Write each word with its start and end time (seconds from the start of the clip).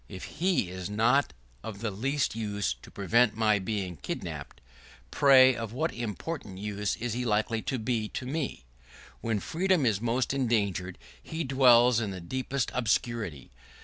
If 0.09 0.23
he 0.23 0.71
is 0.71 0.89
not 0.89 1.31
of 1.63 1.77
the 1.81 1.91
least 1.91 2.35
use 2.35 2.73
to 2.81 2.89
prevent 2.89 3.37
my 3.37 3.59
being 3.59 3.97
kidnapped, 3.97 4.59
pray 5.11 5.55
of 5.55 5.73
what 5.73 5.93
important 5.93 6.57
use 6.57 6.95
is 6.95 7.13
he 7.13 7.23
likely 7.23 7.61
to 7.61 7.77
be 7.77 8.09
to 8.09 8.25
me? 8.25 8.65
When 9.19 9.39
freedom 9.39 9.85
is 9.85 10.01
most 10.01 10.33
endangered, 10.33 10.97
he 11.21 11.43
dwells 11.43 11.99
in 11.99 12.09
the 12.09 12.19
deepest 12.19 12.71
obscurity. 12.73 13.51